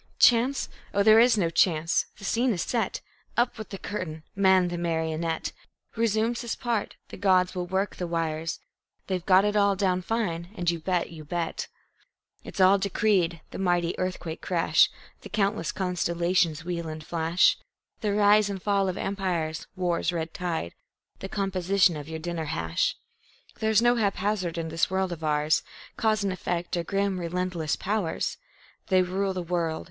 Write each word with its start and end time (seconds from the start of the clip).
Chance! 0.17 0.67
Oh, 0.95 1.03
there 1.03 1.19
is 1.19 1.37
no 1.37 1.51
chance! 1.51 2.07
The 2.17 2.23
scene 2.25 2.53
is 2.53 2.63
set. 2.63 3.01
Up 3.37 3.59
with 3.59 3.69
the 3.69 3.77
curtain! 3.77 4.23
Man, 4.35 4.69
the 4.69 4.77
marionette, 4.79 5.51
Resumes 5.95 6.41
his 6.41 6.55
part. 6.55 6.95
The 7.09 7.17
gods 7.17 7.53
will 7.53 7.67
work 7.67 7.95
the 7.97 8.07
wires. 8.07 8.59
They've 9.05 9.23
got 9.23 9.45
it 9.45 9.55
all 9.55 9.75
down 9.75 10.01
fine, 10.01 10.49
you 10.57 10.79
bet, 10.79 11.11
you 11.11 11.23
bet! 11.23 11.67
It's 12.43 12.59
all 12.59 12.79
decreed 12.79 13.41
the 13.51 13.59
mighty 13.59 13.93
earthquake 13.99 14.41
crash, 14.41 14.89
The 15.21 15.29
countless 15.29 15.71
constellations' 15.71 16.65
wheel 16.65 16.87
and 16.87 17.05
flash; 17.05 17.55
The 17.99 18.11
rise 18.13 18.49
and 18.49 18.59
fall 18.59 18.89
of 18.89 18.97
empires, 18.97 19.67
war's 19.75 20.11
red 20.11 20.33
tide; 20.33 20.73
The 21.19 21.29
composition 21.29 21.95
of 21.95 22.09
your 22.09 22.17
dinner 22.17 22.45
hash. 22.45 22.95
There's 23.59 23.83
no 23.83 23.97
haphazard 23.97 24.57
in 24.57 24.69
this 24.69 24.89
world 24.89 25.11
of 25.11 25.23
ours. 25.23 25.61
Cause 25.95 26.23
and 26.23 26.33
effect 26.33 26.75
are 26.75 26.83
grim, 26.83 27.19
relentless 27.19 27.75
powers. 27.75 28.37
They 28.87 29.03
rule 29.03 29.33
the 29.35 29.43
world. 29.43 29.79